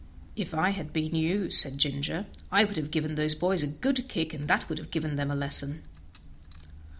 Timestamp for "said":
1.51-1.77